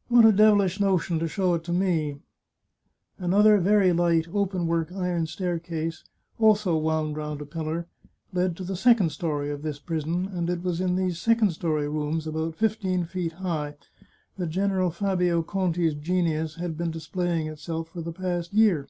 [0.08, 2.18] "What a devilish notion to show it to me
[3.20, 6.02] I" Another very light open work iron staircase,
[6.40, 7.86] also wound round a pillar,
[8.32, 11.88] led to the second story of this prison, and it was in these second story
[11.88, 13.76] rooms, about fifteen feet high,
[14.36, 18.88] that General Fabio Conti's genius had been displaying itself for the past year.